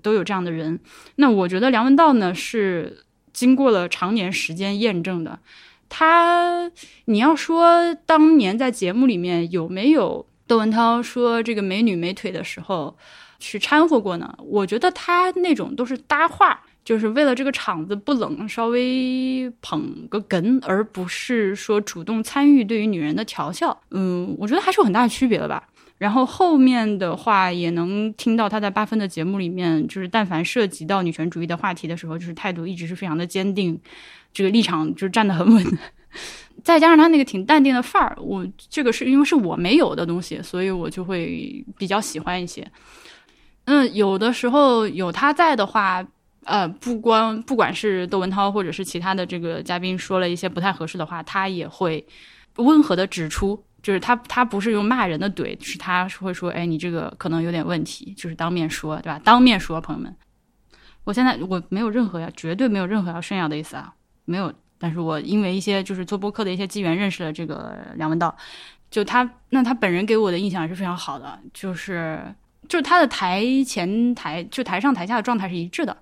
[0.03, 0.79] 都有这样的人。
[1.15, 5.39] 那我觉得梁文道呢，是经过了长年时间验证的。
[5.89, 6.69] 他，
[7.05, 12.97] 你要说当年在节目里面有没有窦文涛说这个美女美腿的时候
[13.39, 14.37] 去掺和过呢？
[14.39, 23.77] 我觉得他那种都是搭话，就是为了这个场子不冷，稍微捧个哏，而不是说主动参与对于女人的调笑。
[23.91, 25.67] 嗯，我觉得还是有很大区别的吧。
[25.97, 33.77] 然后后面的话也能听到他在八分的节目里面，就是但凡涉及到女权主义的话题的时候，就是态度一直是非常的坚定，
[34.31, 35.77] 这个立场就是站得很稳。
[36.63, 42.65] 再加上他那个挺淡定的范儿，我这个是因为是我没有的东西，所以我就会比较喜欢一些。
[43.65, 46.01] 嗯，有的时候有他在的话，
[46.47, 52.05] 呃，不光不管是窦文涛或者是其他的这个嘉宾说了一些不太合适的话，他也会
[52.55, 59.19] 温和的指出，就是他他不是用骂人的怼，是他是会说，哎，你这个可能有点问题，就是当面说，对吧？
[59.23, 60.15] 当面说，朋友们，
[61.03, 63.93] 我现在我没有任何要，绝对没有任何要炫耀的意思啊，
[64.25, 64.53] 没有。
[64.79, 68.33] 但是我因为一些就是做播客的一些机缘认识了这个梁文道，
[68.91, 72.21] 就他那他本人给我的印象也是非常好的，就是
[72.69, 75.97] 就是他的台前台就台上台下的状态是一致的，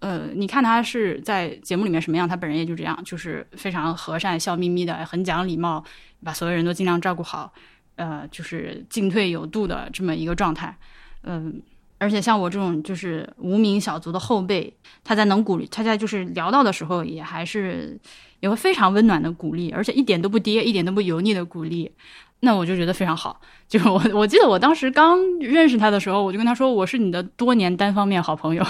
[0.00, 5.84] 呃，你看他是在节目里面什么样，他本人也就这样，就是非常和善、笑眯眯的，很讲礼貌，
[6.22, 7.52] 把所有人都尽量照顾好，
[7.96, 10.76] 呃，就是进退有度的这么一个状态，
[11.22, 11.60] 嗯。
[12.00, 17.98] 而且像我这种就是无名小卒的后辈，他在能鼓励，他在就是聊到的时候，也还是
[18.38, 21.90] 也会非常温暖的鼓励，而且一点都不跌，一点都不油腻的鼓励，
[22.40, 23.40] 那我就觉得非常好。
[23.66, 28.64] 就我我记得我当时刚认识他的时候，我就跟他说我是你的多年单方面好朋友，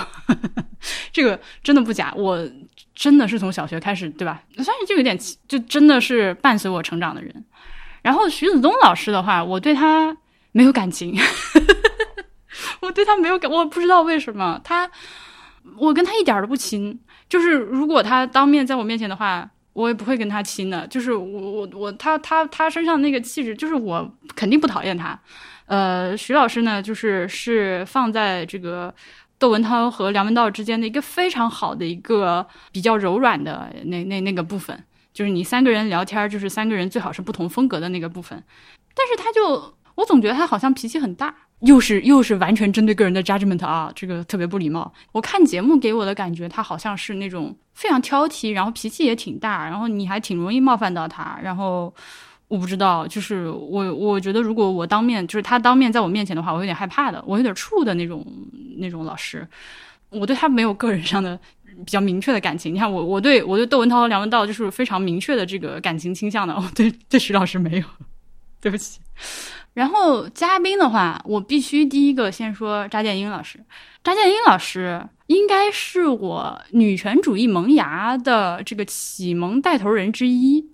[1.12, 2.38] 这个真的不假，我
[2.94, 4.42] 真的是从小学开始，对吧？
[4.57, 7.44] 算是就有点就真的是伴随我成长的人。
[8.02, 10.16] 然后徐子东老师的话，我对他
[10.52, 11.16] 没有感情。
[12.81, 14.88] 我对他没有感，我不知道为什么他，
[15.76, 16.98] 我跟他一点都不亲。
[17.28, 19.48] 就是如果他当面在我面前的话，
[19.79, 20.87] 我也不会跟他亲的。
[20.88, 25.19] 就是我我我他他他身上那个气质，就是我肯定不讨厌他。
[25.67, 28.93] 呃，徐老师呢，就是是放在这个
[29.38, 38.43] 窦文涛和梁文道之间的一个非常好的一个比较柔软的那那那个部分，就是你三个人聊天，就是三个人最好是不同风格的那个部分。
[38.95, 41.35] 但是他就，我总觉得他好像脾气很大。
[41.61, 44.92] 又是又是完全针对个人的 judgment 啊，这个特别不礼貌。
[45.12, 51.38] 我看节目给我的感觉，他好像是那种非常挑剔，然后脾气也挺大，然后你还挺容易冒犯到他。
[51.42, 51.92] 然后
[52.47, 58.25] 我不知道，就是我我觉得如果我当面就是他当面在我面前的话，我有点害怕的，我有点怵的那种
[58.77, 59.47] 那种老师。
[60.11, 61.38] 我对他没有个人上的
[61.85, 62.73] 比较明确的感情。
[62.73, 66.55] 你看我我对我对窦文涛和、梁文道就是非常明确的这个感情倾向的。
[66.55, 67.85] 哦，对对，徐老师没有，
[68.61, 69.01] 对不起。
[69.74, 73.61] 然后嘉宾的话，我必须第一个先说扎建英老师。
[74.02, 80.64] 扎建英老师应该是我女权主义萌芽的这个启蒙带头人之一。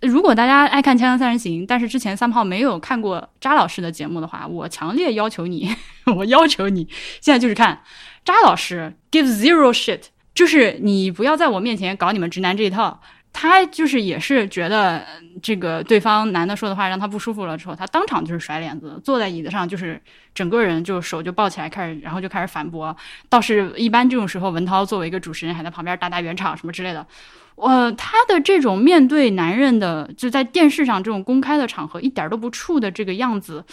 [0.00, 5.72] 如果大家爱看《锵锵三人行》，但是之前三炮没有看过扎老师的节目的话，我强烈要求你，
[6.16, 6.88] 我要求你
[7.20, 7.82] 现在就是看
[8.24, 10.00] 扎老师 give zero shit，
[10.34, 13.00] 就是你不要在我面前搞你们直男这一套。
[13.32, 15.02] 他就是也是觉得
[15.42, 20.00] 这个对方男的说的话让他不舒服了之后，他当场就是甩脸子，坐在椅子上就是
[20.34, 22.94] 整个人就手就抱起来开始，然后就开始反驳。
[23.28, 27.06] 倒是一般这种时候，文涛作为一个主持人还在旁边打打圆场什么之类的。
[27.54, 33.64] 呃，他的这种面对男人的就在电视上这种公开的场合一点都不怵的这个样子，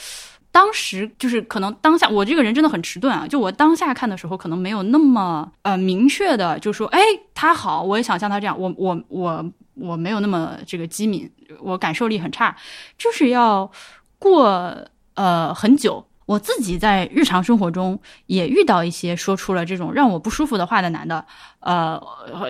[0.52, 7.00] 当时就是可能当下我这个人真的很迟钝啊，就我当下看的时候可能没有那么呃明确的就说，哎，
[7.34, 9.52] 他好，我也想像他这样，我我我。
[9.82, 11.32] 我没有那么这个机敏，
[11.62, 12.54] 我感受力很差，
[12.98, 13.72] 就是要
[14.18, 14.78] 过
[15.14, 16.06] 呃很久。
[16.26, 21.26] 我自己在日常生活中也遇到一些说出了这种让我不舒服的话的男的，
[21.62, 21.98] 呃，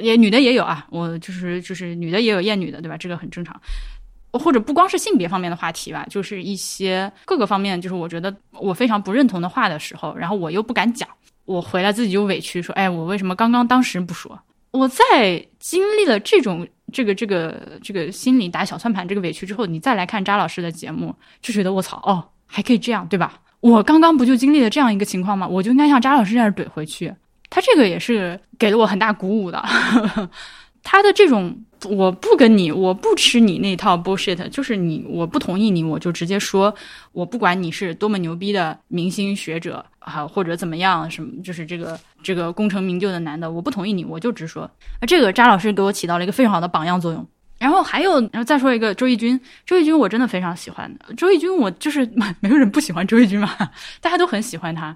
[0.02, 0.88] 也女的也有啊。
[0.90, 2.98] 我就是就是女的也有厌女的，对吧？
[2.98, 3.62] 这个很正常。
[4.32, 11.08] 或者不光是性别方面的话题吧，就是一些各个方面，就是我觉得我非常不认同的话的时候，然后我又不敢讲，
[11.46, 14.40] 我回来自己就委屈说，哎，我为什么刚刚当时不说？
[14.72, 16.68] 我在经历了这种。
[16.92, 23.40] 这个这个这个心里打小算盘这个委屈之后，你再来看扎老师的节目，就觉得我操哦，还可以这样，对吧？
[23.60, 25.48] 我刚刚不就经历了这样一个情况吗？
[25.48, 27.14] 我就应该像扎老师这样怼回去。
[27.48, 29.64] 他这个也是给了我很大鼓舞的。
[30.82, 36.74] 他的这种我不跟你，我不吃你那套 bullshit，就是你我不同意你，我就直接说，
[37.12, 44.70] 我不管你是多么牛逼的明星学者啊，或者怎么样，什么就是这个这个功成名就的男的，我不同意你，我就直说。
[45.08, 47.26] 这个扎老师给我起到了一个非常好的榜样作用。
[47.58, 50.90] 然后还有，然后再说一个周轶君，周轶君我真的非常喜欢。
[51.18, 53.50] 周轶君我就是 没有人不喜欢周轶君嘛，
[54.00, 54.96] 大家都很喜欢他。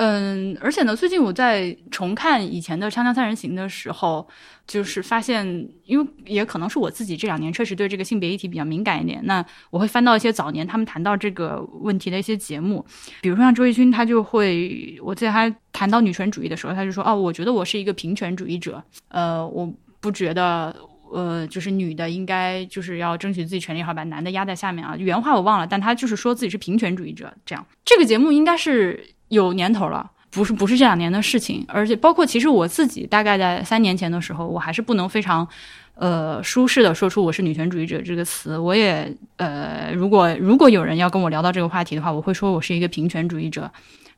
[0.00, 4.26] 嗯，而且呢，最近我在重看以前的《锵锵三人行》的时候，
[4.64, 5.44] 就是发现，
[5.86, 12.86] 因为也可能是我自己这两年确实对这个性别议题比较敏感一点，那我会翻到一些早年他们谈到这个问题的一些节目，
[13.20, 19.68] 比如说像周轶君，他就会，我记得他谈到女权主义的时候，他就说，哦，我觉得我是一个平权主义者，呃，我
[20.00, 20.74] 不觉得。
[21.10, 24.94] 呃，就是女的应该就是要争取自己权利，好把男的压在下面啊。
[24.98, 27.32] 原话我忘了，但他就是说自己是平权主义者。
[27.46, 31.64] 这样，这个节目应该是有年头了，不是不是这两年的事情。
[31.68, 35.46] 而且包括其实我自己，大概在三年前的时候，我还是不能非常
[35.94, 38.58] 呃舒适的说出我是女权主义者这个词。
[38.58, 43.70] 我也呃，如果如果有人要跟我聊到这个话题的话，我会说我是一个平权主义者。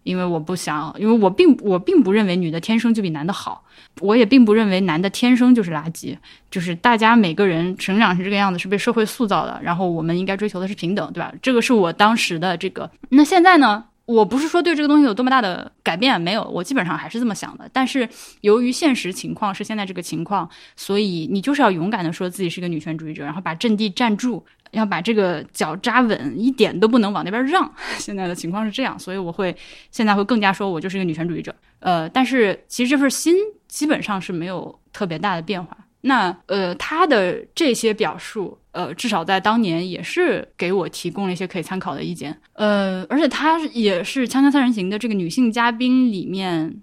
[0.03, 3.63] 因为我不想，因为我并我并不认为女的天生就比男的好，
[4.01, 6.17] 我也并不认为男的天生就是垃圾，
[6.51, 11.31] 就是大家每个人成长成这个样子是被社会塑造的，然后我们应该追求的是平等，对吧？
[11.43, 12.91] 这个是我当时的这个。
[13.11, 13.85] 那现在呢？
[14.15, 17.69] 我不是说对这个东西有多么大的改变，没有，我基本上还是这么想的。
[17.73, 18.09] 但是
[18.41, 24.45] 由于现实情况是现在这个情况，所以你就是要勇敢的说自己是个女权主义者，然后把阵地站住。
[24.73, 27.69] 要把这个脚扎稳，一点都不能往那边让。
[27.99, 29.53] 现在的情况是这样，所以我会
[29.91, 31.53] 现在会更加说，我就是一个女权主义者。
[31.81, 33.35] 呃，但是其实这份心
[33.67, 35.77] 基本上是没有特别大的变化。
[36.03, 42.41] 那呃，他的这些表述，呃，至少在当年也是给我提供了一些可以参考的意见。
[42.55, 46.77] 呃，而且他也是《锵锵三人行》的这个女性嘉宾里面，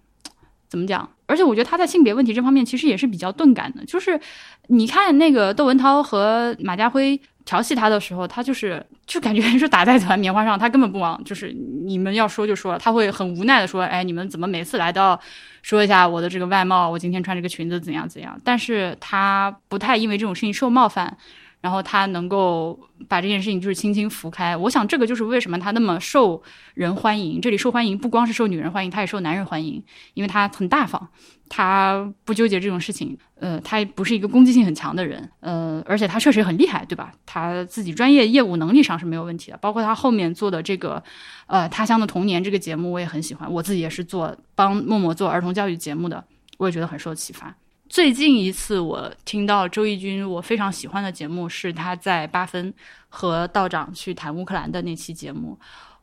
[0.70, 1.10] 怎么讲？
[1.26, 3.84] 而且我觉得他在性别问题这方面其实也是比较钝感的。
[3.86, 4.20] 就是
[4.68, 7.20] 你看那个窦文涛和马家辉。
[7.48, 11.52] 调戏他的时候，他就是就感觉是打在团棉花上，他根本不往，就是
[11.86, 15.20] 你们要说就说，他会很无奈的说，哎，你们怎么每次来都要
[15.62, 18.38] 说一下我的这个外貌，我今天穿这个裙子怎样怎样？
[18.44, 21.18] 但是他不太因为这种事情受冒犯。
[21.60, 26.42] 然后他能够把这件事情就是轻轻拂开，我想这个就是为什么他那么受
[26.76, 27.42] 人欢迎。
[27.42, 31.10] 这里受欢迎不光是受女人欢迎，他也受男人欢迎，因为他很大方，
[31.50, 33.18] 他不纠结这种事情。
[33.40, 37.12] 呃，他不是一个攻击性很强的人，呃，而且他确实很厉害，对吧？
[37.26, 39.58] 他自己专业业务能力上是没有问题的。
[39.58, 41.04] 包括他后面做的这个，
[41.46, 43.52] 呃，《他乡的童年》这个节目，我也很喜欢。
[43.52, 46.24] 我自己也是做帮默默做儿童教育节目的，
[46.58, 47.56] 我也觉得很受启发。
[47.90, 52.74] 最近一次我听到周轶君我非常喜欢的节目是他在八分
[53.08, 55.58] 和道长去谈乌克兰的那期节目，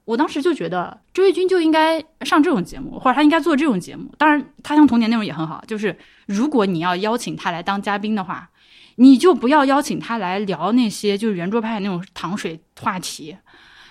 [0.05, 4.14] 我当时就觉得周轶君就应该上这种节目，或者他应该做这种节目。
[4.16, 8.49] 当然，他像童年内容也很好，就是如果你要邀请他来当嘉宾的话，
[8.97, 13.37] 你就不要邀请他来聊那些就是圆桌派那种糖水话题，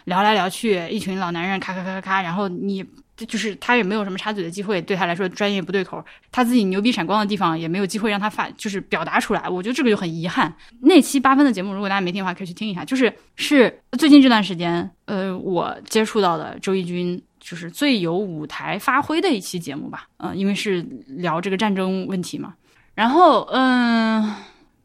[0.05, 2.83] 聊来聊去一群老男人咔咔咔咔咔，然后你。
[3.15, 9.47] 这就是他也没有什么插嘴的机会，对他来说专业不对口，他自己牛逼闪光的地方也没有机会让他发，就是表达出来。
[9.47, 10.53] 我觉得这个就很遗憾。
[10.81, 12.83] 那期八分的节目，如果大家没听的话，可以去听一下。
[12.83, 20.07] 就是是最近这段时间，呃，我接触到的周轶君就是最有舞台发挥的一期节目吧。
[20.17, 22.55] 嗯，因为是聊这个战争问题嘛。
[22.95, 24.23] 然后，嗯，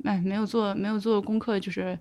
[0.05, 1.99] 哎，没有做没有做功课，就是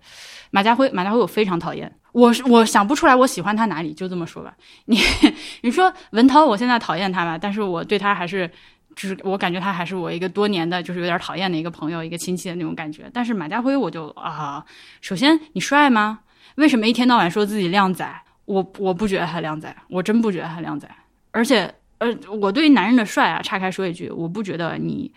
[0.51, 1.91] 马家辉，马家辉我非常讨厌。
[2.11, 4.55] 我是我想不出来我喜欢他哪里，就这么说吧。
[4.85, 4.99] 你
[5.61, 8.49] 你说文涛，我现在讨厌他吧，但是我对他还是
[8.95, 13.09] 就是我感觉他还是我一个多年的，就是有点讨厌的一个朋友，一个亲戚的那种感觉。
[13.11, 14.63] 但是马家辉，我就啊，
[15.01, 16.19] 首先你帅吗？
[16.55, 18.21] 为什么一天到晚说自己靓仔？
[18.45, 20.87] 我我不觉得他靓仔，我真不觉得他靓仔。
[21.31, 25.11] 而且呃，我对于男人的帅啊，岔开说一句，我不觉得你。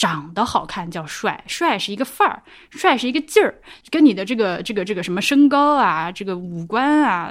[0.00, 3.54] 长得好看叫帅，帅是一个范儿，帅是一个劲儿，
[3.90, 7.30] 跟你的这个这个这个什么身高啊，这个五官啊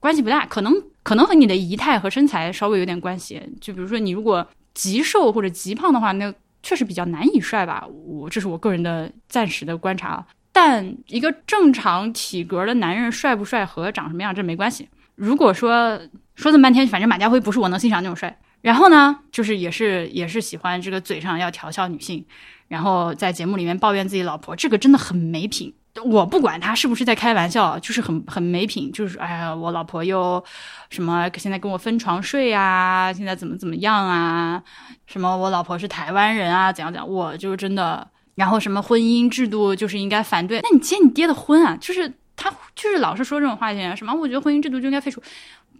[0.00, 3.42] 关系不大，可能可能和你的仪态和身材稍微有点关系。
[3.60, 7.86] 就比如说你如果极瘦或者极胖的话，那确实比较难以帅吧。
[8.06, 10.24] 我这是我个人的暂时的观察。
[10.52, 14.88] 但一个正常体格的男人帅不帅和长什么样这没关系。
[15.14, 16.00] 如果说
[16.34, 18.34] 说这么半天，反正马家辉不是我能欣赏那种帅。
[18.66, 22.26] 然后呢，就是也是也是喜欢这个嘴上要调笑女性，
[22.66, 25.72] 然后在节目里面抱怨自己老婆，这个真的很没品。
[26.04, 28.90] 我不管他是不是在开玩笑，就是很很没品。
[28.90, 30.44] 就是哎呀，我老婆又
[30.90, 34.60] 什么现在跟我分床睡啊，现在怎么怎么样啊？
[35.06, 36.72] 什么我老婆是台湾人啊？
[36.72, 37.08] 怎样怎样？
[37.08, 40.58] 我就真的，然后什么婚姻制度就是应该反对？
[40.64, 41.78] 那你结你爹的婚啊？
[41.80, 45.22] 就是他就是老是说这种话题，什么我觉得婚姻制度就应该废除，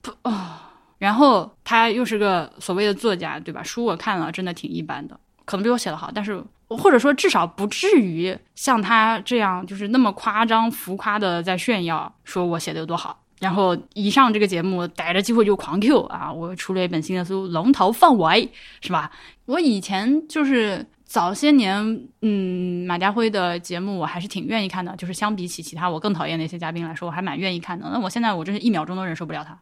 [0.00, 0.60] 不哦。
[0.98, 3.62] 然后他又是个所谓的作家，对吧？
[3.62, 13.22] 书我看了，真的挺一般的，可能比我写的好，但是或者说至少不至于像他这样，就是那么夸张浮夸的在炫耀，说我写的有多好。
[13.38, 16.32] 然后一上这个节目，逮着机会就狂 Q 啊！
[16.32, 18.46] 我出了一本新的书《龙头凤尾》，
[18.80, 19.10] 是吧？
[19.44, 27.86] 我以前就是早些年，嗯，马家辉的节目我还是挺愿意看的，就是相比起其他我更讨厌那些嘉宾来说，我还蛮愿意看的。
[27.92, 29.56] 那我现在我真是一秒钟都忍受不了他。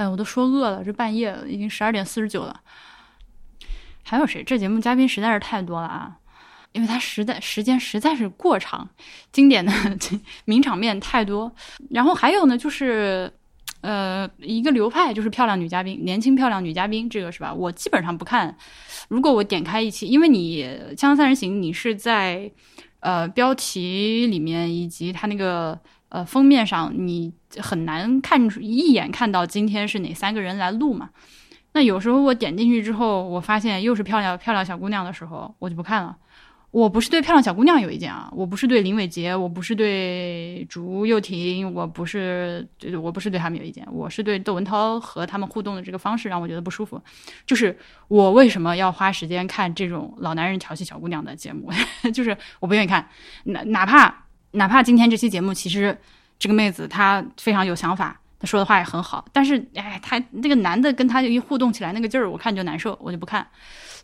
[0.00, 2.58] 哎，我都说饿了，这半夜了，已经十二点四十九了。
[4.02, 4.42] 还有谁？
[4.42, 6.16] 这节目嘉宾实在是太多了啊，
[6.72, 8.88] 因为他实在时间实在是过长，
[9.30, 9.70] 经典的
[10.46, 11.52] 名场面太多。
[11.90, 13.30] 然后还有呢，就是
[13.82, 17.52] 呃一个流派，就是漂亮女嘉宾，年轻漂亮女嘉宾，这个是吧？
[17.52, 18.56] 我基本上不看。
[19.10, 20.64] 如果我点开一期，因为你
[20.96, 22.50] 《锵锵三人行》，你是在
[23.00, 25.78] 呃标题里面以及它那个
[26.10, 31.10] 呃封面上，你很难看出一眼看到今天是哪三个人来录嘛。
[31.72, 36.16] 那有时候我点进去之后，我发现又是漂亮漂亮小姑娘的时候，我就不看了。
[36.72, 42.64] 我不是对漂亮小姑娘有意见啊，我不是对林伟杰，我不是对竹又婷，我不是，
[43.02, 47.02] 我不是对他们有意见，我是对窦文涛和他们互动的这个方式让我觉得不舒服。
[47.44, 51.70] 就是我为什么要花时间看这种老男人调戏小姑娘的节目？
[52.14, 53.08] 就是我不愿意看，
[53.46, 55.96] 哪哪怕哪怕今天这期节目其实
[56.38, 63.46] 这个妹子她非常有想法，她说的话也很好，但是哎，她那个男的跟她一互动起来那个劲儿，我看就难受，我就不看。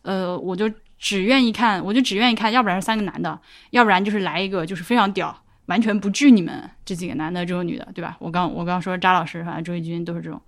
[0.02, 0.70] 呃，我就。
[0.98, 3.38] 只愿意看，我就只愿意看，要不然是三个男的，
[3.68, 8.16] 要不然就是来一个就是非常屌，完全不惧你们这几个男的，这种女的，对吧？
[8.18, 10.40] 我刚我刚说扎老师，反正周轶君都是这种。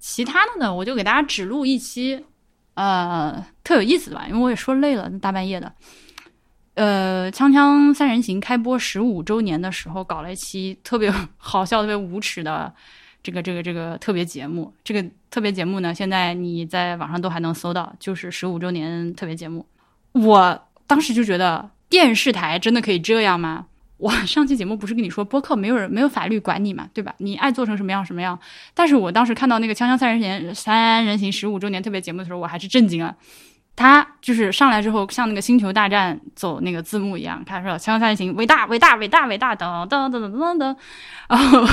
[0.00, 2.24] 其他的呢，我就给大家只录一期，
[2.74, 5.72] 呃，特有意思的吧，因为我也说累了，大半夜的。
[6.74, 12.72] 呃，锵锵三人行开播十五周年的时候，搞了一期特别 好笑、特别无耻的
[13.22, 14.72] 这个这个这个特别节目。
[14.82, 19.64] 这个特别节目呢，现在你在网上都还能搜到，就是十五周年特别节目。
[20.12, 23.66] 我当时就觉得电视台真的可以这样吗？
[23.96, 27.14] 我 上期节目不是跟你说播客没有人没有法律管你嘛，对吧？
[27.18, 28.36] 你爱做成什么样什么样。
[28.74, 33.16] 但是我当时看到那个《锵锵三人行》三人行十五周年特别节目的时候，我还是震惊了。
[33.76, 40.76] 他就是上来之后像那个星球大战走那个字幕一样，他说《锵锵三行》伟大伟大伟大伟大等等等等等等，
[41.28, 41.66] 然后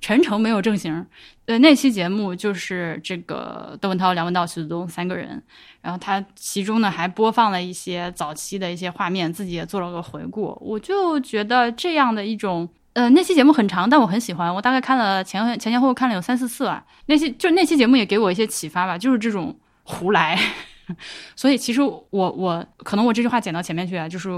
[0.00, 1.06] 陈诚没有正形。
[1.46, 5.42] 呃，那期节目就是这个窦文涛、梁文道、徐子东三个人，
[5.82, 10.56] 然后他其中呢还播放了一些早期的一些画面，自己也做了个回顾。
[10.62, 16.82] 我就觉得这样的一种，呃，那期节目很长，但我很喜欢，我大概看了前前前后后看了有三四次啊。
[17.06, 19.54] 那期就那期节目也给我一些启发吧，就是这种
[19.84, 20.38] 胡来。
[21.34, 24.28] 所以其实我我可能我这句话剪到前面去啊，就是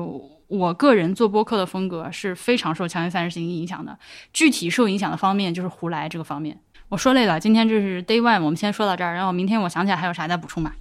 [0.47, 3.99] 我个人做播客的风格是非常受《强行三人行》影响的，
[4.33, 6.57] 具体受影响的方面就是胡来这个方面。
[6.89, 10.77] 我说累了，今天这是 day one，我们先说到这儿，然后明天我想起来还有啥再补充吧。